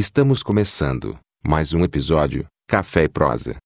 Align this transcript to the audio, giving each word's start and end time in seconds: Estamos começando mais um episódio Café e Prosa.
Estamos 0.00 0.42
começando 0.42 1.18
mais 1.46 1.74
um 1.74 1.84
episódio 1.84 2.46
Café 2.66 3.02
e 3.02 3.08
Prosa. 3.10 3.54